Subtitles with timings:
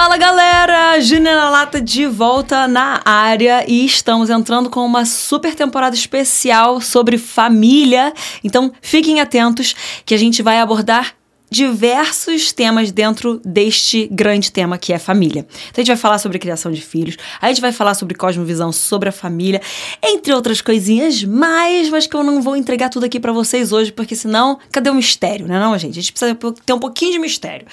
[0.00, 5.96] Fala galera, Júnior Lata de volta na área e estamos entrando com uma super temporada
[5.96, 8.14] especial sobre família.
[8.44, 9.74] Então fiquem atentos
[10.06, 11.17] que a gente vai abordar
[11.50, 15.46] diversos temas dentro deste grande tema que é família.
[15.70, 18.70] Então a gente vai falar sobre criação de filhos, a gente vai falar sobre cosmovisão,
[18.72, 19.60] sobre a família,
[20.02, 23.92] entre outras coisinhas mais, mas que eu não vou entregar tudo aqui para vocês hoje,
[23.92, 25.98] porque senão, cadê o mistério, né não, gente?
[25.98, 26.34] A gente precisa
[26.64, 27.66] ter um pouquinho de mistério.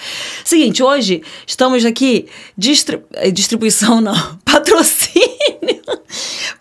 [0.44, 5.26] Seguinte, hoje estamos aqui distri eh, distribuição não, patrocínio.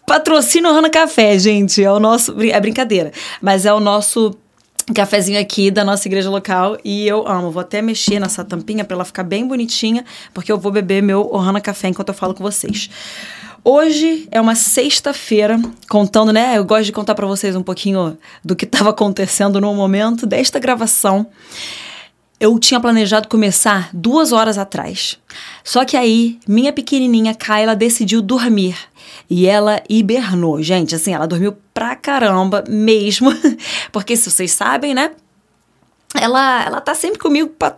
[0.06, 4.36] Patrocínio Rana Café, gente, é o nosso é brincadeira, mas é o nosso
[4.92, 7.50] cafezinho aqui da nossa igreja local e eu amo.
[7.50, 11.30] Vou até mexer nessa tampinha para ela ficar bem bonitinha, porque eu vou beber meu
[11.32, 12.90] Ohana Café enquanto eu falo com vocês.
[13.62, 16.58] Hoje é uma sexta-feira, contando, né?
[16.58, 20.58] Eu gosto de contar para vocês um pouquinho do que estava acontecendo no momento desta
[20.58, 21.26] gravação.
[22.38, 25.18] Eu tinha planejado começar duas horas atrás.
[25.62, 28.76] Só que aí, minha pequenininha Kyla decidiu dormir.
[29.30, 30.62] E ela hibernou.
[30.62, 33.30] Gente, assim, ela dormiu pra caramba mesmo.
[33.92, 35.12] Porque se vocês sabem, né?
[36.14, 37.76] Ela, ela tá sempre comigo pra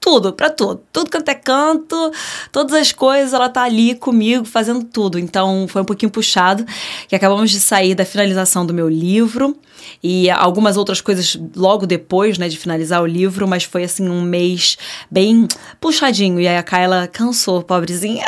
[0.00, 0.80] tudo, para tudo.
[0.92, 2.12] Tudo quanto é canto,
[2.52, 5.18] todas as coisas, ela tá ali comigo fazendo tudo.
[5.18, 6.64] Então foi um pouquinho puxado,
[7.08, 9.56] que acabamos de sair da finalização do meu livro
[10.02, 14.22] e algumas outras coisas logo depois, né, de finalizar o livro, mas foi assim um
[14.22, 14.76] mês
[15.10, 15.48] bem
[15.80, 16.40] puxadinho.
[16.40, 18.24] E aí a Kyla cansou, pobrezinha.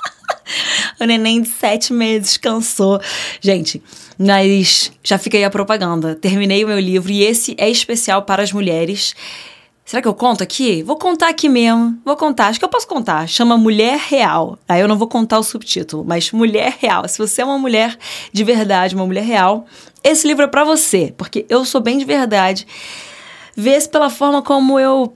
[1.00, 3.00] o neném de sete meses cansou.
[3.40, 3.82] Gente,
[4.18, 6.14] mas já fiquei a propaganda.
[6.14, 9.14] Terminei o meu livro e esse é especial para as mulheres
[9.84, 10.82] Será que eu conto aqui?
[10.82, 11.98] Vou contar aqui mesmo.
[12.04, 12.46] Vou contar.
[12.46, 13.28] Acho que eu posso contar.
[13.28, 14.58] Chama Mulher Real.
[14.66, 17.06] Aí eu não vou contar o subtítulo, mas Mulher Real.
[17.06, 17.98] Se você é uma mulher
[18.32, 19.66] de verdade, uma mulher real,
[20.02, 22.66] esse livro é para você, porque eu sou bem de verdade.
[23.54, 25.14] Vê-se pela forma como eu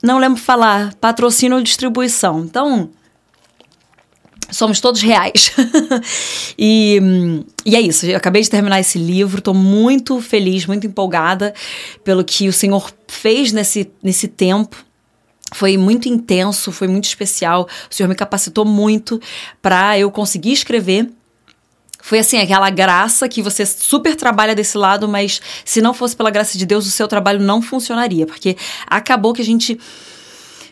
[0.00, 2.40] não lembro falar, patrocínio ou distribuição.
[2.44, 2.90] Então,
[4.56, 5.52] Somos todos reais.
[6.58, 6.98] e,
[7.62, 8.06] e é isso.
[8.06, 11.52] Eu acabei de terminar esse livro, estou muito feliz, muito empolgada
[12.02, 14.82] pelo que o Senhor fez nesse, nesse tempo.
[15.52, 17.68] Foi muito intenso, foi muito especial.
[17.90, 19.20] O Senhor me capacitou muito
[19.60, 21.06] para eu conseguir escrever.
[22.00, 26.30] Foi assim, aquela graça que você super trabalha desse lado, mas se não fosse pela
[26.30, 29.78] graça de Deus, o seu trabalho não funcionaria, porque acabou que a gente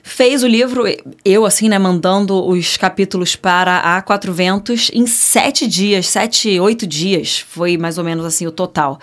[0.07, 0.85] fez o livro,
[1.25, 6.87] eu assim, né, mandando os capítulos para a Quatro Ventos em sete dias, sete, oito
[6.87, 9.01] dias, foi mais ou menos assim o total.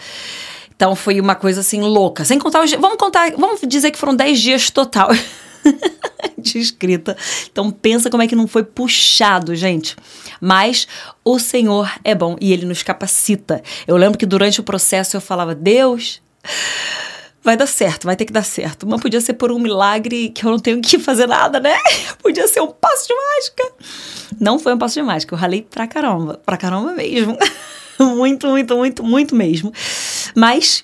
[0.75, 2.23] Então foi uma coisa assim louca.
[2.23, 2.71] Sem contar os.
[2.73, 3.31] Vamos contar.
[3.31, 5.09] Vamos dizer que foram dez dias total
[6.37, 7.17] de escrita.
[7.51, 9.95] Então pensa como é que não foi puxado, gente.
[10.39, 10.87] Mas
[11.25, 13.61] o Senhor é bom e ele nos capacita.
[13.87, 16.21] Eu lembro que durante o processo eu falava: Deus
[17.43, 18.87] vai dar certo, vai ter que dar certo.
[18.87, 21.77] Mas podia ser por um milagre que eu não tenho que fazer nada, né?
[22.21, 23.73] Podia ser um passo de mágica.
[24.39, 27.37] Não foi um passo de mágica, eu ralei pra caramba, pra caramba mesmo.
[27.99, 29.73] muito, muito, muito, muito mesmo.
[30.35, 30.83] Mas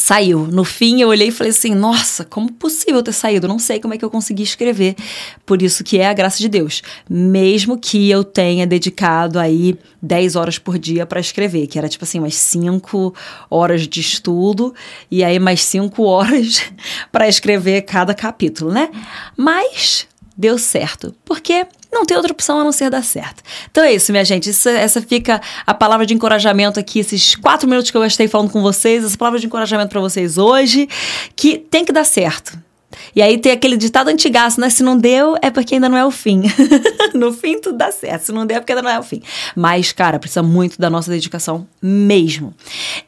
[0.00, 0.46] saiu.
[0.46, 3.46] No fim, eu olhei e falei assim: nossa, como possível ter saído?
[3.46, 4.96] Não sei como é que eu consegui escrever.
[5.44, 6.82] Por isso que é a graça de Deus.
[7.08, 12.04] Mesmo que eu tenha dedicado aí 10 horas por dia para escrever, que era tipo
[12.04, 13.14] assim, umas 5
[13.50, 14.74] horas de estudo
[15.10, 16.62] e aí mais 5 horas
[17.12, 18.90] para escrever cada capítulo, né?
[19.36, 20.06] Mas
[20.36, 21.14] deu certo.
[21.24, 23.42] Porque não tem outra opção a não ser dar certo.
[23.70, 24.50] Então é isso, minha gente.
[24.50, 28.50] Isso, essa fica a palavra de encorajamento aqui, esses quatro minutos que eu gastei falando
[28.50, 30.88] com vocês, essa palavra de encorajamento para vocês hoje,
[31.34, 32.69] que tem que dar certo.
[33.14, 34.70] E aí tem aquele ditado antigaço, né?
[34.70, 36.42] Se não deu, é porque ainda não é o fim.
[37.14, 38.26] no fim, tudo dá certo.
[38.26, 39.22] Se não der, é porque ainda não é o fim.
[39.56, 42.54] Mas, cara, precisa muito da nossa dedicação mesmo.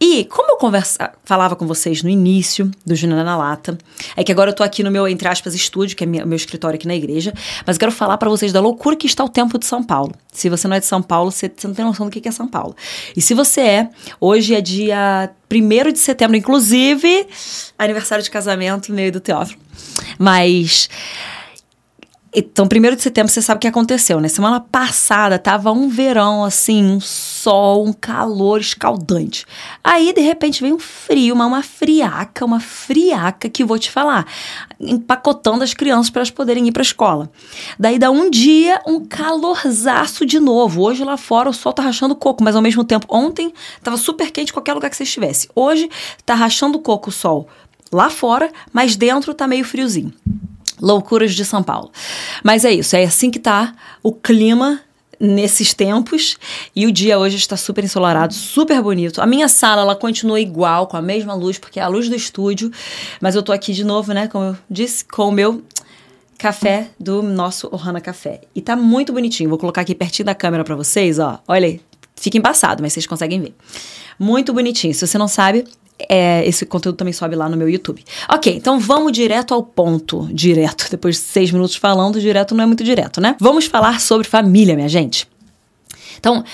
[0.01, 3.77] E como eu conversa, falava com vocês no início do Júnior na Lata,
[4.17, 6.77] é que agora eu tô aqui no meu, entre aspas, estúdio, que é meu escritório
[6.77, 7.33] aqui na igreja,
[7.67, 10.15] mas eu quero falar para vocês da loucura que está o tempo de São Paulo.
[10.33, 12.33] Se você não é de São Paulo, você, você não tem noção do que é
[12.33, 12.75] São Paulo.
[13.17, 17.27] E se você é, hoje é dia 1 de setembro, inclusive,
[17.79, 19.61] aniversário de casamento meio do Teófilo.
[20.19, 20.89] Mas.
[22.35, 24.27] Então, primeiro de setembro, você sabe o que aconteceu, né?
[24.27, 29.45] Semana passada tava um verão, assim, um sol, um calor escaldante.
[29.85, 34.27] Aí, de repente, vem um frio, uma, uma friaca, uma friaca que vou te falar,
[34.81, 37.31] empacotando as crianças para elas poderem ir para escola.
[37.79, 40.81] Daí dá um dia, um calorzaço de novo.
[40.81, 43.53] Hoje lá fora o sol tá rachando coco, mas ao mesmo tempo, ontem
[43.83, 45.51] tava super quente qualquer lugar que você estivesse.
[45.55, 45.91] Hoje
[46.25, 47.47] tá rachando coco o sol
[47.93, 50.13] lá fora, mas dentro tá meio friozinho.
[50.81, 51.93] Loucuras de São Paulo.
[52.43, 54.81] Mas é isso, é assim que tá o clima
[55.21, 56.37] nesses tempos
[56.75, 59.23] e o dia hoje está super ensolarado, super bonito.
[59.23, 62.17] A minha sala ela continua igual, com a mesma luz, porque é a luz do
[62.17, 62.73] estúdio,
[63.21, 65.63] mas eu tô aqui de novo, né, como eu disse, com o meu
[66.43, 68.41] café do nosso Ohana Café.
[68.53, 69.49] E tá muito bonitinho.
[69.49, 71.39] Vou colocar aqui pertinho da câmera para vocês, ó.
[71.47, 71.81] Olha aí.
[72.17, 73.55] Fica embaçado, mas vocês conseguem ver.
[74.19, 74.93] Muito bonitinho.
[74.93, 75.65] Se você não sabe,
[76.09, 78.05] é, esse conteúdo também sobe lá no meu YouTube.
[78.29, 80.29] Ok, então vamos direto ao ponto.
[80.33, 80.89] Direto.
[80.91, 83.37] Depois de seis minutos falando, direto não é muito direto, né?
[83.39, 85.29] Vamos falar sobre família, minha gente.
[86.19, 86.45] Então,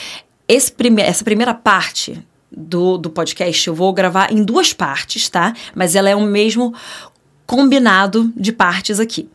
[0.76, 2.18] prime essa primeira parte
[2.50, 5.54] do, do podcast eu vou gravar em duas partes, tá?
[5.74, 6.74] Mas ela é o mesmo
[7.46, 9.28] combinado de partes aqui.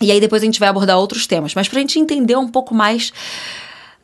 [0.00, 1.54] E aí depois a gente vai abordar outros temas.
[1.54, 3.12] Mas pra gente entender um pouco mais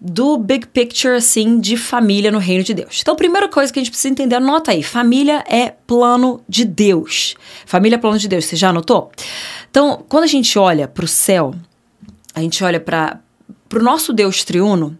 [0.00, 2.98] do big picture, assim, de família no reino de Deus.
[3.00, 6.64] Então, a primeira coisa que a gente precisa entender, anota aí: família é plano de
[6.64, 7.34] Deus.
[7.64, 9.10] Família é plano de Deus, você já anotou?
[9.70, 11.54] Então, quando a gente olha para o céu,
[12.34, 13.20] a gente olha para
[13.74, 14.96] o nosso Deus triuno,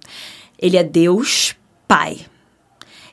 [0.59, 1.55] ele é Deus
[1.87, 2.21] Pai,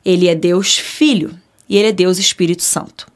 [0.06, 1.38] ele é Deus Filho
[1.68, 3.08] e ele é Deus Espírito Santo.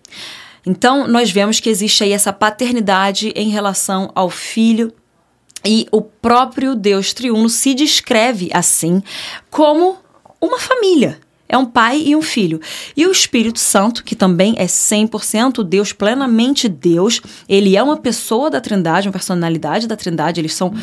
[0.66, 4.92] Então, nós vemos que existe aí essa paternidade em relação ao Filho
[5.66, 9.02] e o próprio Deus triuno se descreve assim
[9.50, 9.98] como
[10.40, 11.20] uma família.
[11.48, 12.60] É um pai e um filho.
[12.98, 18.50] E o Espírito Santo, que também é 100% Deus, plenamente Deus, ele é uma pessoa
[18.50, 20.42] da Trindade, uma personalidade da Trindade.
[20.42, 20.74] Eles são,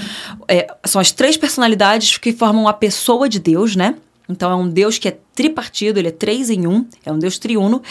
[0.47, 3.97] é, são as três personalidades que formam a pessoa de Deus, né?
[4.29, 7.39] Então é um Deus que é tripartido, ele é três em um, é um Deus
[7.39, 7.83] triuno.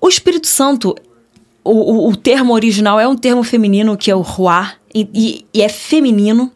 [0.00, 0.96] O Espírito Santo,
[1.62, 5.46] o, o, o termo original é um termo feminino que é o ruá, e, e,
[5.54, 6.52] e é feminino,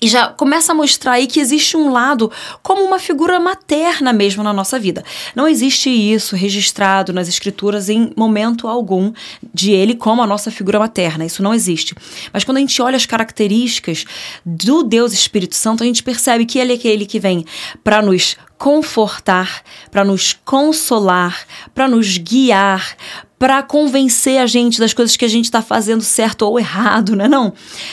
[0.00, 2.30] e já começa a mostrar aí que existe um lado
[2.62, 5.04] como uma figura materna mesmo na nossa vida.
[5.34, 9.12] Não existe isso registrado nas escrituras em momento algum
[9.52, 11.24] de ele como a nossa figura materna.
[11.24, 11.94] Isso não existe.
[12.32, 14.04] Mas quando a gente olha as características
[14.44, 17.44] do Deus Espírito Santo, a gente percebe que ele é aquele que vem
[17.82, 22.96] para nos confortar, para nos consolar, para nos guiar,
[23.38, 27.28] para convencer a gente das coisas que a gente está fazendo certo ou errado, né?
[27.28, 27.52] Não.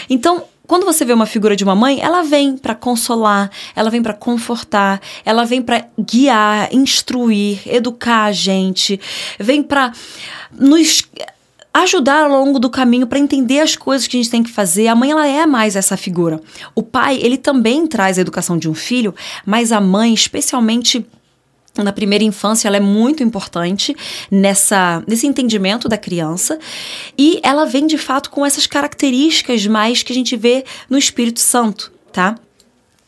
[0.09, 4.01] Então, quando você vê uma figura de uma mãe, ela vem para consolar, ela vem
[4.01, 8.99] para confortar, ela vem para guiar, instruir, educar a gente,
[9.39, 9.93] vem para
[10.51, 11.03] nos
[11.73, 14.87] ajudar ao longo do caminho para entender as coisas que a gente tem que fazer.
[14.87, 16.41] A mãe ela é mais essa figura.
[16.73, 19.13] O pai, ele também traz a educação de um filho,
[19.45, 21.05] mas a mãe, especialmente
[21.83, 23.95] na primeira infância ela é muito importante
[24.31, 26.59] nessa nesse entendimento da criança
[27.17, 31.39] e ela vem de fato com essas características mais que a gente vê no Espírito
[31.39, 32.35] Santo, tá?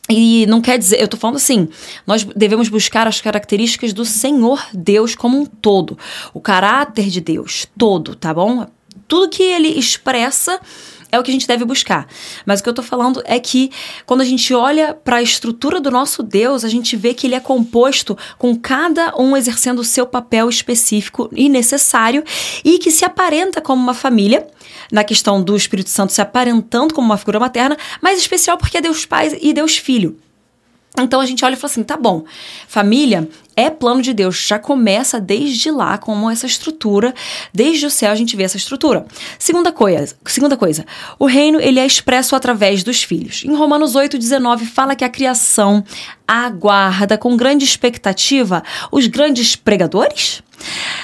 [0.09, 1.67] E não quer dizer, eu tô falando assim,
[2.05, 5.97] nós devemos buscar as características do Senhor Deus como um todo,
[6.33, 8.65] o caráter de Deus todo, tá bom?
[9.07, 10.59] Tudo que ele expressa
[11.11, 12.07] é o que a gente deve buscar.
[12.45, 13.71] Mas o que eu tô falando é que
[14.05, 17.35] quando a gente olha para a estrutura do nosso Deus, a gente vê que ele
[17.35, 22.23] é composto com cada um exercendo o seu papel específico e necessário
[22.63, 24.47] e que se aparenta como uma família,
[24.91, 28.81] na questão do Espírito Santo se aparentando como uma figura materna, mas especial porque é
[28.81, 30.17] Deus Pai e Deus Filho.
[31.03, 32.23] Então a gente olha e fala assim: tá bom,
[32.67, 37.13] família é plano de Deus, já começa desde lá como essa estrutura,
[37.51, 39.05] desde o céu a gente vê essa estrutura.
[39.39, 40.85] Segunda coisa, segunda coisa,
[41.17, 43.43] o reino ele é expresso através dos filhos.
[43.43, 45.83] Em Romanos 8:19 fala que a criação
[46.27, 50.43] aguarda com grande expectativa os grandes pregadores.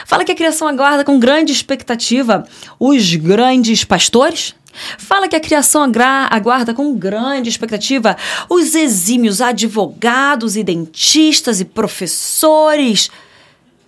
[0.06, 2.46] Fala que a criação aguarda com grande expectativa
[2.80, 4.56] os grandes pastores.
[4.98, 5.90] Fala que a criação
[6.30, 8.18] aguarda com grande expectativa
[8.50, 13.10] os exímios advogados e dentistas e professores.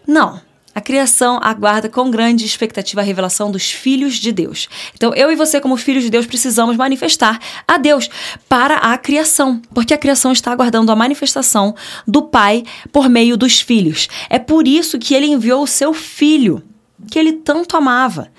[0.08, 0.42] Não.
[0.76, 4.68] A criação aguarda com grande expectativa a revelação dos filhos de Deus.
[4.94, 8.10] Então, eu e você, como filhos de Deus, precisamos manifestar a Deus
[8.50, 11.74] para a criação, porque a criação está aguardando a manifestação
[12.06, 14.10] do Pai por meio dos filhos.
[14.30, 16.62] É por isso que ele enviou o seu filho
[17.10, 18.30] que ele tanto amava.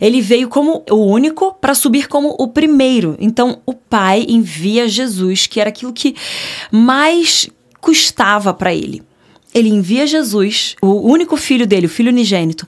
[0.00, 3.16] Ele veio como o único para subir como o primeiro.
[3.18, 6.14] Então o Pai envia Jesus, que era aquilo que
[6.70, 7.48] mais
[7.80, 9.02] custava para ele.
[9.52, 12.66] Ele envia Jesus, o único filho dele, o filho unigênito,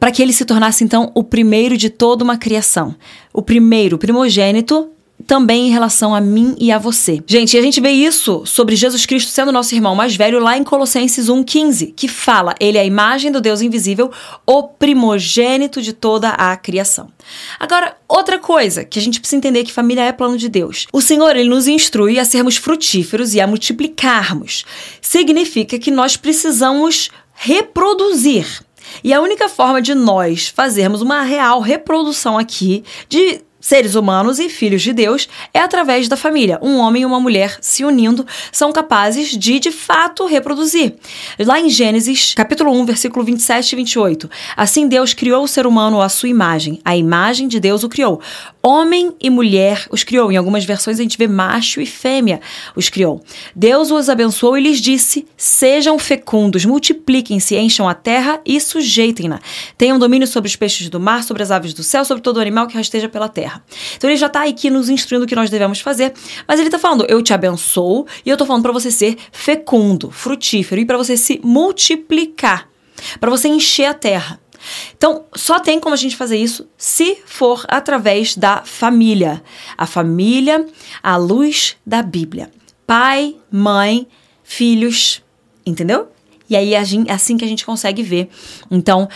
[0.00, 2.94] para que ele se tornasse então o primeiro de toda uma criação.
[3.34, 4.88] O primeiro, o primogênito
[5.26, 7.22] também em relação a mim e a você.
[7.26, 10.64] Gente, a gente vê isso sobre Jesus Cristo sendo nosso irmão mais velho lá em
[10.64, 14.10] Colossenses 1,15, que fala: Ele é a imagem do Deus invisível,
[14.46, 17.08] o primogênito de toda a criação.
[17.58, 20.86] Agora, outra coisa que a gente precisa entender que família é plano de Deus.
[20.92, 24.64] O Senhor, ele nos instrui a sermos frutíferos e a multiplicarmos.
[25.00, 28.62] Significa que nós precisamos reproduzir.
[29.02, 34.48] E a única forma de nós fazermos uma real reprodução aqui, de seres humanos e
[34.50, 36.58] filhos de Deus é através da família.
[36.60, 40.96] Um homem e uma mulher se unindo são capazes de, de fato, reproduzir.
[41.38, 44.30] Lá em Gênesis, capítulo 1, versículo 27 e 28.
[44.56, 46.80] Assim Deus criou o ser humano à sua imagem.
[46.84, 48.20] A imagem de Deus o criou.
[48.60, 50.32] Homem e mulher os criou.
[50.32, 52.40] Em algumas versões a gente vê macho e fêmea
[52.74, 53.22] os criou.
[53.54, 59.40] Deus os abençoou e lhes disse: Sejam fecundos, multipliquem-se, encham a terra e sujeitem-na.
[59.78, 62.66] Tenham domínio sobre os peixes do mar, sobre as aves do céu, sobre todo animal
[62.66, 63.64] que rasteja pela terra.
[63.96, 66.12] Então ele já está aqui nos instruindo o que nós devemos fazer,
[66.46, 70.10] mas ele está falando: Eu te abençoo e eu estou falando para você ser fecundo,
[70.10, 72.68] frutífero e para você se multiplicar,
[73.20, 74.40] para você encher a terra.
[74.96, 79.42] Então, só tem como a gente fazer isso se for através da família.
[79.76, 80.64] A família,
[81.02, 82.48] à luz da Bíblia.
[82.86, 84.06] Pai, mãe,
[84.44, 85.20] filhos,
[85.66, 86.08] entendeu?
[86.48, 86.78] E aí é
[87.12, 88.28] assim que a gente consegue ver.
[88.70, 89.08] Então,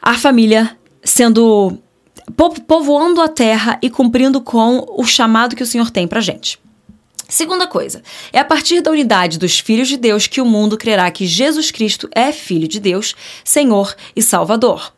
[0.00, 1.78] a família sendo
[2.66, 6.58] povoando a terra e cumprindo com o chamado que o Senhor tem pra gente.
[7.28, 11.10] Segunda coisa, é a partir da unidade dos filhos de Deus que o mundo crerá
[11.10, 14.92] que Jesus Cristo é Filho de Deus, Senhor e Salvador.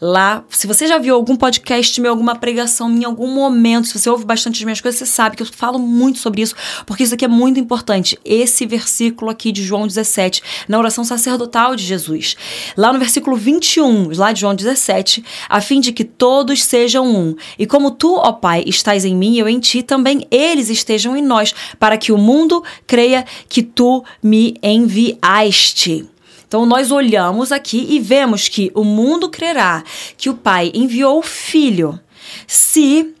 [0.00, 4.08] Lá, se você já viu algum podcast meu, alguma pregação em algum momento, se você
[4.08, 6.54] ouve bastante as minhas coisas, você sabe que eu falo muito sobre isso,
[6.84, 8.18] porque isso aqui é muito importante.
[8.24, 12.36] Esse versículo aqui de João 17, na oração sacerdotal de Jesus.
[12.76, 17.34] Lá no versículo 21, lá de João 17, a fim de que todos sejam um.
[17.58, 21.16] E como tu, ó Pai, estás em mim e eu em ti, também eles estejam
[21.16, 26.06] em nós, para que o mundo creia que tu me enviaste.
[26.46, 29.82] Então nós olhamos aqui e vemos que o mundo crerá
[30.16, 31.98] que o Pai enviou o Filho
[32.46, 33.14] se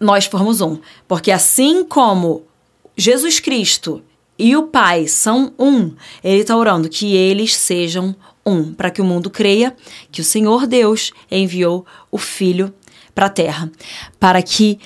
[0.00, 0.78] nós formos um.
[1.08, 2.42] Porque assim como
[2.96, 4.02] Jesus Cristo
[4.38, 5.92] e o Pai são um,
[6.22, 9.74] ele está orando que eles sejam um, para que o mundo creia
[10.12, 12.74] que o Senhor Deus enviou o Filho
[13.14, 13.70] para a terra,
[14.18, 14.78] para que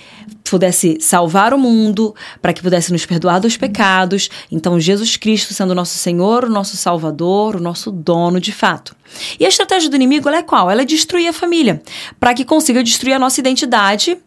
[0.48, 4.28] pudesse salvar o mundo, para que pudesse nos perdoar dos pecados.
[4.50, 8.94] Então, Jesus Cristo sendo o nosso Senhor, o nosso Salvador, o nosso dono de fato.
[9.38, 10.70] E a estratégia do inimigo é qual?
[10.70, 11.82] Ela é destruir a família,
[12.18, 14.18] para que consiga destruir a nossa identidade,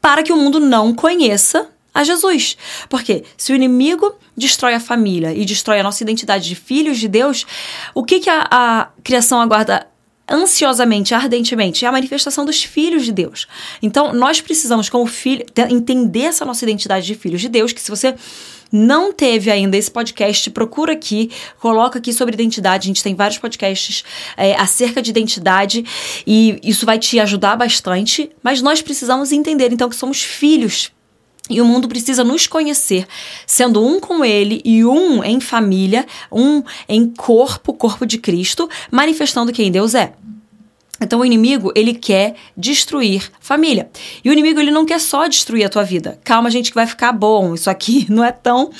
[0.00, 2.56] para que o mundo não conheça a Jesus.
[2.88, 7.08] Porque se o inimigo destrói a família e destrói a nossa identidade de filhos de
[7.08, 7.46] Deus,
[7.94, 9.86] o que, que a, a criação aguarda
[10.28, 13.46] ansiosamente, ardentemente, é a manifestação dos filhos de Deus.
[13.82, 17.90] Então, nós precisamos, como filho, entender essa nossa identidade de filhos de Deus, que se
[17.90, 18.14] você
[18.72, 21.30] não teve ainda esse podcast, procura aqui,
[21.60, 22.86] coloca aqui sobre identidade.
[22.86, 24.04] A gente tem vários podcasts
[24.36, 25.84] é, acerca de identidade
[26.26, 28.30] e isso vai te ajudar bastante.
[28.42, 30.90] Mas nós precisamos entender, então, que somos filhos
[31.48, 33.06] e o mundo precisa nos conhecer,
[33.46, 39.52] sendo um com ele e um em família, um em corpo, corpo de Cristo, manifestando
[39.52, 40.12] quem Deus é.
[41.00, 43.88] Então o inimigo, ele quer destruir família.
[44.24, 46.18] E o inimigo, ele não quer só destruir a tua vida.
[46.24, 47.54] Calma, gente, que vai ficar bom.
[47.54, 48.70] Isso aqui não é tão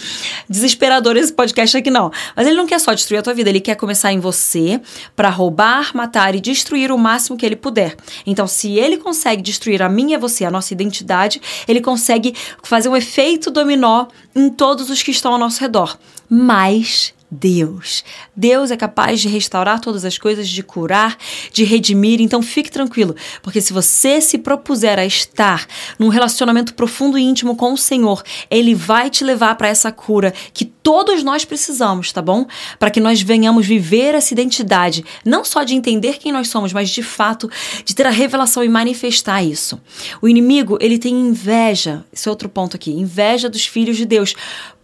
[0.48, 2.10] desesperador esse podcast aqui não.
[2.34, 4.80] Mas ele não quer só destruir a tua vida, ele quer começar em você
[5.14, 7.96] para roubar, matar e destruir o máximo que ele puder.
[8.26, 12.96] Então, se ele consegue destruir a minha você, a nossa identidade, ele consegue fazer um
[12.96, 15.98] efeito dominó em todos os que estão ao nosso redor.
[16.28, 18.04] Mas Deus.
[18.34, 21.16] Deus é capaz de restaurar todas as coisas, de curar,
[21.52, 22.20] de redimir.
[22.20, 25.66] Então fique tranquilo, porque se você se propuser a estar
[25.98, 30.32] num relacionamento profundo e íntimo com o Senhor, Ele vai te levar para essa cura
[30.52, 32.46] que todos nós precisamos, tá bom?
[32.78, 36.90] Para que nós venhamos viver essa identidade, não só de entender quem nós somos, mas
[36.90, 37.50] de fato
[37.84, 39.80] de ter a revelação e manifestar isso.
[40.22, 44.34] O inimigo, ele tem inveja, esse é outro ponto aqui, inveja dos filhos de Deus.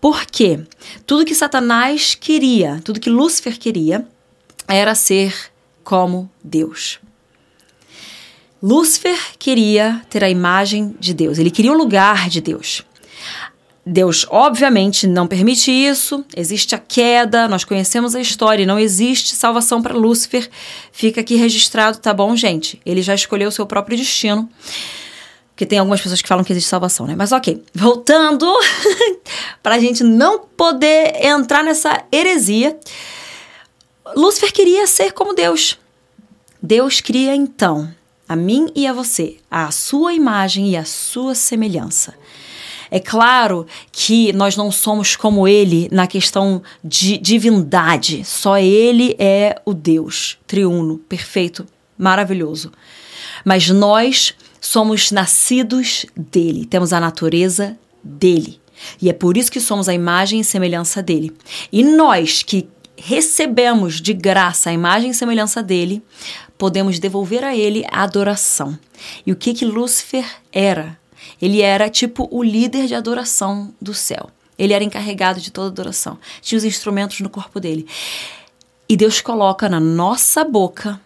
[0.02, 0.58] Por quê?
[1.06, 4.04] Tudo que Satanás queria, tudo que Lúcifer queria,
[4.66, 5.32] era ser
[5.84, 6.98] como Deus.
[8.60, 12.84] Lúcifer queria ter a imagem de Deus, ele queria o lugar de Deus.
[13.86, 19.80] Deus, obviamente, não permite isso, existe a queda, nós conhecemos a história, não existe salvação
[19.80, 20.50] para Lúcifer.
[20.90, 22.80] Fica aqui registrado, tá bom, gente?
[22.84, 24.50] Ele já escolheu o seu próprio destino.
[25.62, 27.14] Porque tem algumas pessoas que falam que existe salvação, né?
[27.16, 28.52] Mas ok, voltando,
[29.62, 32.76] para a gente não poder entrar nessa heresia,
[34.16, 35.78] Lúcifer queria ser como Deus.
[36.60, 37.94] Deus cria então
[38.28, 42.12] a mim e a você, a sua imagem e a sua semelhança.
[42.90, 48.24] É claro que nós não somos como ele na questão de divindade.
[48.24, 51.64] Só ele é o Deus triuno, perfeito,
[51.96, 52.72] maravilhoso.
[53.44, 58.60] Mas nós somos nascidos dele, temos a natureza dele.
[59.00, 61.36] E é por isso que somos a imagem e semelhança dele.
[61.70, 66.00] E nós que recebemos de graça a imagem e semelhança dele,
[66.56, 68.78] podemos devolver a ele a adoração.
[69.26, 70.96] E o que que Lúcifer era?
[71.40, 74.30] Ele era tipo o líder de adoração do céu.
[74.56, 76.18] Ele era encarregado de toda adoração.
[76.40, 77.86] Tinha os instrumentos no corpo dele.
[78.88, 81.00] E Deus coloca na nossa boca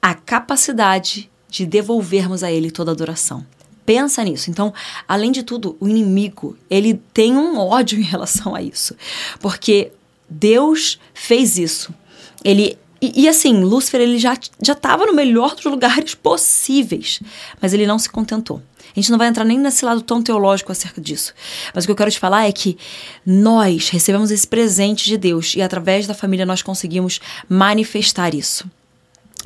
[0.00, 3.46] a capacidade de devolvermos a ele toda adoração.
[3.84, 4.50] Pensa nisso.
[4.50, 4.72] Então,
[5.06, 8.96] além de tudo, o inimigo, ele tem um ódio em relação a isso.
[9.38, 9.92] Porque
[10.28, 11.94] Deus fez isso.
[12.42, 17.20] Ele e, e, assim, Lúcifer ele já já estava no melhor dos lugares possíveis,
[17.60, 18.62] mas ele não se contentou.
[18.94, 21.34] A gente não vai entrar nem nesse lado tão teológico acerca disso.
[21.74, 22.78] Mas o que eu quero te falar é que
[23.26, 28.70] nós recebemos esse presente de Deus e através da família nós conseguimos manifestar isso.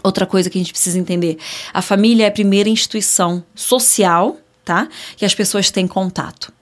[0.02, 1.38] Outra coisa que a gente precisa entender:
[1.72, 4.88] a família é a primeira instituição social, tá?
[5.16, 6.52] Que as pessoas têm contato.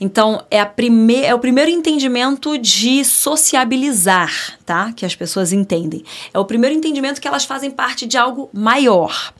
[0.00, 4.92] Então, é, a prime é o primeiro entendimento de sociabilizar, tá?
[4.92, 6.02] Que as pessoas entendem.
[6.32, 9.34] É o primeiro entendimento que elas fazem parte de algo maior.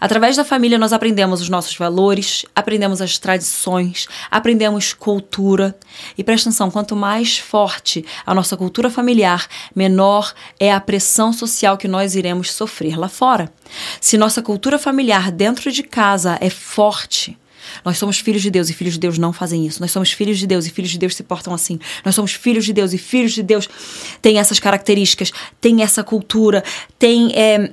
[0.00, 5.76] Através da família, nós aprendemos os nossos valores, aprendemos as tradições, aprendemos cultura.
[6.16, 11.76] E presta atenção: quanto mais forte a nossa cultura familiar, menor é a pressão social
[11.76, 13.52] que nós iremos sofrer lá fora.
[14.00, 17.36] Se nossa cultura familiar dentro de casa é forte,
[17.84, 19.80] nós somos filhos de Deus e filhos de Deus não fazem isso.
[19.80, 21.78] Nós somos filhos de Deus e filhos de Deus se portam assim.
[22.04, 23.68] Nós somos filhos de Deus e filhos de Deus
[24.20, 26.62] têm essas características, têm essa cultura,
[26.98, 27.72] têm, é,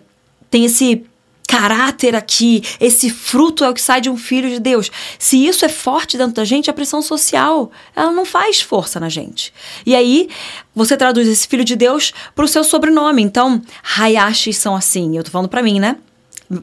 [0.49, 1.05] têm esse
[1.47, 4.91] caráter aqui, esse fruto é o que sai de um filho de Deus.
[5.17, 9.09] Se isso é forte dentro da gente, a pressão social, ela não faz força na
[9.09, 9.53] gente.
[9.85, 10.29] E aí,
[10.73, 13.21] você traduz esse filho de Deus para o seu sobrenome.
[13.21, 13.61] Então,
[13.97, 15.15] Hayashis são assim.
[15.15, 15.97] Eu tô falando para mim, né?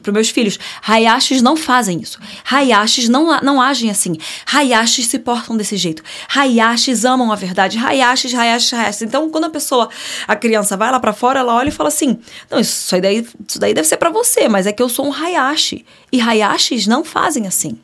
[0.01, 0.57] Para meus filhos.
[0.87, 2.19] Hayashis não fazem isso.
[2.49, 4.17] Hayashis não, não agem assim.
[4.51, 6.03] Hayashis se portam desse jeito.
[6.33, 7.77] Hayashis amam a verdade.
[7.77, 9.01] Hayashis, Hayashis, Hayashis.
[9.01, 9.89] Então, quando a pessoa,
[10.27, 12.17] a criança vai lá para fora, ela olha e fala assim:
[12.49, 15.13] Não, isso daí, isso daí deve ser para você, mas é que eu sou um
[15.13, 15.85] Hayashi.
[16.11, 17.77] E Hayashis não fazem assim.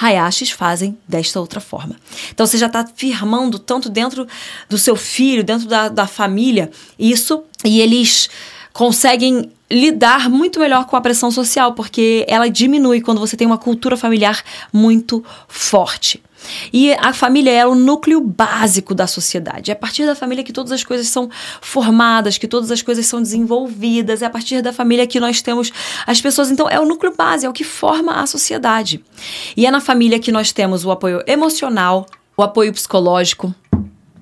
[0.00, 1.96] Hayashis fazem desta outra forma.
[2.32, 4.26] Então você já está firmando tanto dentro
[4.68, 8.28] do seu filho, dentro da, da família, isso, e eles
[8.72, 13.58] conseguem lidar muito melhor com a pressão social, porque ela diminui quando você tem uma
[13.58, 16.22] cultura familiar muito forte.
[16.72, 19.70] E a família é o núcleo básico da sociedade.
[19.70, 23.06] É a partir da família que todas as coisas são formadas, que todas as coisas
[23.06, 24.22] são desenvolvidas.
[24.22, 25.72] É a partir da família que nós temos
[26.06, 26.50] as pessoas.
[26.50, 29.02] Então, é o núcleo básico, é o que forma a sociedade.
[29.56, 32.06] E é na família que nós temos o apoio emocional,
[32.36, 33.54] o apoio psicológico,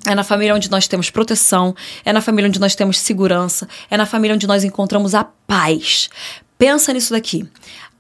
[0.07, 3.97] é na família onde nós temos proteção, é na família onde nós temos segurança, é
[3.97, 6.11] na família onde nós encontramos a paz.
[6.59, 7.49] Pensa nisso daqui.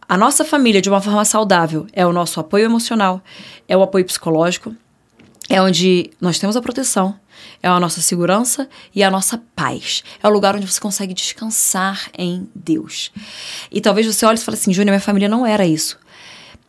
[0.08, 3.22] A nossa família, de uma forma saudável, é o nosso apoio emocional,
[3.68, 4.74] é o apoio psicológico,
[5.48, 7.14] é onde nós temos a proteção,
[7.62, 10.02] é a nossa segurança e a nossa paz.
[10.22, 13.12] É o lugar onde você consegue descansar em Deus.
[13.70, 15.98] E talvez você olhe e fale assim: Júnior, minha família não era isso.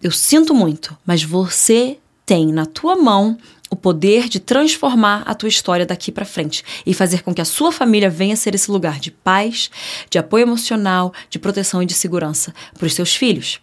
[0.01, 3.37] Eu sinto muito, mas você tem na tua mão
[3.69, 7.45] o poder de transformar a tua história daqui para frente e fazer com que a
[7.45, 9.71] sua família venha a ser esse lugar de paz,
[10.09, 13.59] de apoio emocional, de proteção e de segurança para os seus filhos.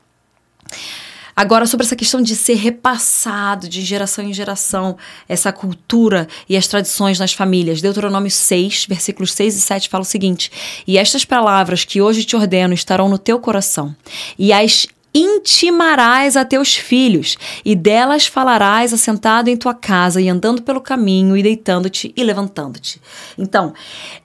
[1.35, 6.67] Agora, sobre essa questão de ser repassado de geração em geração, essa cultura e as
[6.67, 7.81] tradições nas famílias.
[7.81, 10.53] Deuteronômio 6, versículos 6 e 7 fala o seguinte:
[10.87, 13.97] E estas palavras que hoje te ordeno estarão no teu coração,
[14.39, 20.63] e as intimarás a teus filhos, e delas falarás assentado em tua casa, e andando
[20.63, 23.01] pelo caminho, e deitando-te e levantando-te.
[23.37, 23.73] Então,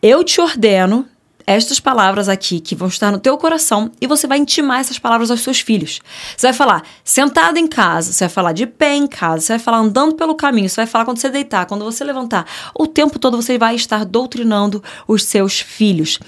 [0.01, 1.07] eu te ordeno
[1.47, 5.29] estas palavras aqui que vão estar no teu coração e você vai intimar essas palavras
[5.29, 6.01] aos seus filhos.
[6.35, 9.59] Você vai falar sentado em casa, você vai falar de pé em casa, você vai
[9.59, 12.45] falar andando pelo caminho, você vai falar quando você deitar, quando você levantar.
[12.73, 16.19] O tempo todo você vai estar doutrinando os seus filhos.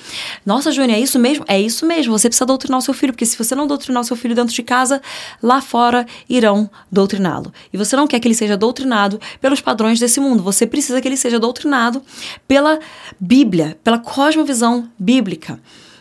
[0.45, 1.43] Nossa, Júnia, é isso mesmo?
[1.47, 2.17] É isso mesmo.
[2.17, 4.53] Você precisa doutrinar o seu filho, porque se você não doutrinar o seu filho dentro
[4.53, 5.01] de casa,
[5.41, 7.51] lá fora irão doutriná-lo.
[7.73, 10.43] E você não quer que ele seja doutrinado pelos padrões desse mundo.
[10.43, 12.03] Você precisa que ele seja doutrinado
[12.47, 12.79] pela
[13.19, 15.59] Bíblia, pela cosmovisão bíblica bíblica.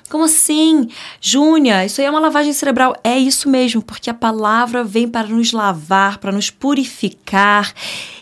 [0.08, 0.88] Como assim?
[1.20, 2.94] Júnia, isso aí é uma lavagem cerebral.
[3.02, 7.72] É isso mesmo, porque a palavra vem para nos lavar, para nos purificar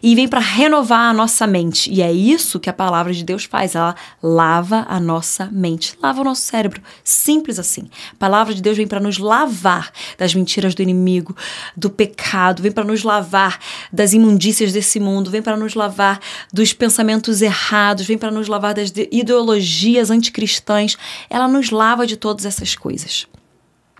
[0.03, 1.92] e vem para renovar a nossa mente.
[1.92, 3.75] E é isso que a palavra de Deus faz.
[3.75, 6.81] Ela lava a nossa mente, lava o nosso cérebro.
[7.03, 7.88] Simples assim.
[8.12, 11.37] A palavra de Deus vem para nos lavar das mentiras do inimigo,
[11.77, 13.59] do pecado, vem para nos lavar
[13.92, 16.18] das imundícias desse mundo, vem para nos lavar
[16.53, 20.97] dos pensamentos errados, vem para nos lavar das ideologias anticristãs.
[21.29, 23.26] Ela nos lava de todas essas coisas.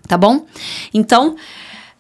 [0.08, 0.46] Tá bom?
[0.92, 1.37] Então,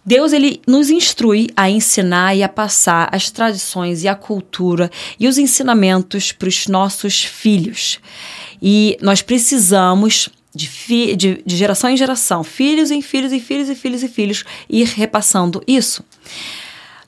[0.04, 5.26] Deus ele nos instrui a ensinar e a passar as tradições e a cultura e
[5.26, 7.98] os ensinamentos para os nossos filhos.
[8.60, 13.74] E nós precisamos de, de, de geração em geração, filhos em filhos e filhos e
[13.74, 16.04] filhos e filhos, ir repassando isso.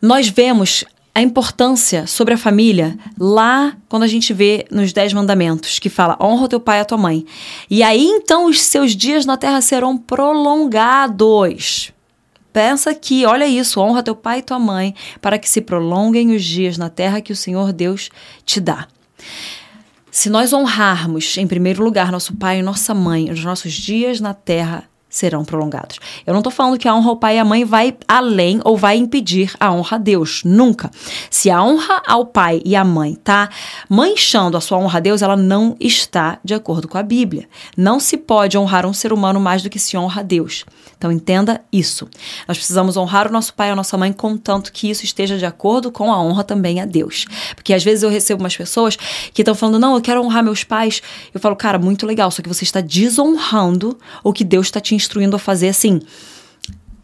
[0.00, 0.84] Nós vemos
[1.16, 6.18] a importância sobre a família lá quando a gente vê nos Dez Mandamentos, que fala
[6.20, 7.24] honra teu pai e a tua mãe.
[7.70, 11.90] E aí então os seus dias na terra serão prolongados.
[12.52, 16.44] Pensa aqui, olha isso, honra teu pai e tua mãe, para que se prolonguem os
[16.44, 18.10] dias na terra que o Senhor Deus
[18.44, 18.86] te dá.
[20.10, 24.34] Se nós honrarmos, em primeiro lugar, nosso pai e nossa mãe, os nossos dias na
[24.34, 24.84] terra
[25.16, 25.98] serão prolongados.
[26.26, 28.76] Eu não estou falando que a honra ao pai e à mãe vai além ou
[28.76, 30.42] vai impedir a honra a Deus.
[30.44, 30.90] Nunca.
[31.30, 33.48] Se a honra ao pai e à mãe está
[33.88, 37.48] manchando a sua honra a Deus, ela não está de acordo com a Bíblia.
[37.76, 40.64] Não se pode honrar um ser humano mais do que se honra a Deus.
[40.98, 42.08] Então entenda isso.
[42.46, 45.46] Nós precisamos honrar o nosso pai e a nossa mãe, contanto que isso esteja de
[45.46, 47.26] acordo com a honra também a Deus.
[47.54, 48.96] Porque às vezes eu recebo umas pessoas
[49.32, 51.02] que estão falando, não, eu quero honrar meus pais.
[51.32, 54.94] Eu falo, cara, muito legal, só que você está desonrando o que Deus está te
[55.06, 56.00] instruindo a fazer assim.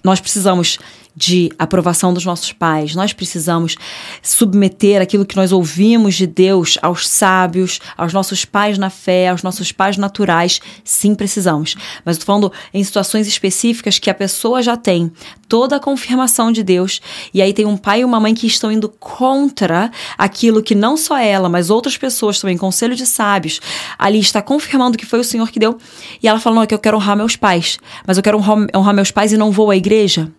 [0.04, 0.78] Nós precisamos
[1.14, 2.94] de aprovação dos nossos pais.
[2.94, 3.76] Nós precisamos
[4.22, 9.42] submeter aquilo que nós ouvimos de Deus aos sábios, aos nossos pais na fé, aos
[9.42, 10.60] nossos pais naturais.
[10.84, 11.74] Sim, precisamos.
[12.04, 15.12] Mas estou falando em situações específicas que a pessoa já tem
[15.48, 17.00] toda a confirmação de Deus
[17.34, 20.96] e aí tem um pai e uma mãe que estão indo contra aquilo que não
[20.96, 23.60] só ela, mas outras pessoas também, conselho de sábios,
[23.98, 25.76] ali está confirmando que foi o Senhor que deu.
[26.22, 28.66] E ela fala: Não, é que eu quero honrar meus pais, mas eu quero honrar,
[28.74, 30.32] honrar meus pais e não vou à igreja.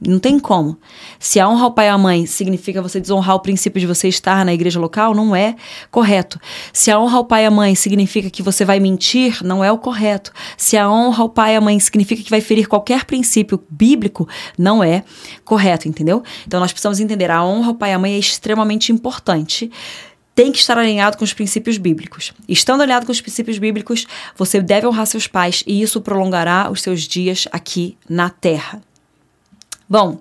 [0.00, 0.76] Não tem como.
[1.18, 4.08] Se a honra ao pai e à mãe significa você desonrar o princípio de você
[4.08, 5.54] estar na igreja local, não é
[5.90, 6.38] correto.
[6.72, 9.72] Se a honra ao pai e à mãe significa que você vai mentir, não é
[9.72, 10.32] o correto.
[10.58, 14.28] Se a honra ao pai e à mãe significa que vai ferir qualquer princípio bíblico,
[14.58, 15.04] não é
[15.44, 16.22] correto, entendeu?
[16.46, 19.70] Então nós precisamos entender a honra ao pai e à mãe é extremamente importante
[20.34, 22.32] tem que estar alinhado com os princípios bíblicos.
[22.48, 24.04] Estando alinhado com os princípios bíblicos,
[24.36, 28.82] você deve honrar seus pais e isso prolongará os seus dias aqui na terra.
[29.88, 30.18] Bom,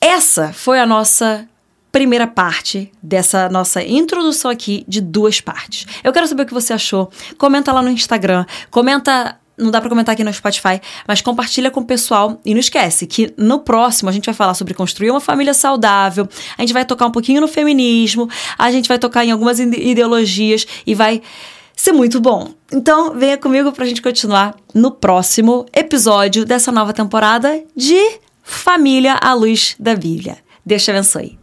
[0.00, 1.46] essa foi a nossa
[1.92, 5.86] primeira parte dessa nossa introdução aqui de duas partes.
[6.04, 7.10] Eu quero saber o que você achou.
[7.36, 11.80] Comenta lá no Instagram, comenta não dá para comentar aqui no Spotify, mas compartilha com
[11.80, 15.20] o pessoal e não esquece que no próximo a gente vai falar sobre construir uma
[15.20, 19.30] família saudável, a gente vai tocar um pouquinho no feminismo, a gente vai tocar em
[19.30, 21.20] algumas ideologias e vai
[21.76, 22.52] ser muito bom.
[22.72, 29.32] Então, venha comigo pra gente continuar no próximo episódio dessa nova temporada de Família à
[29.32, 30.36] Luz da Bíblia.
[30.66, 31.38] Deus te abençoe.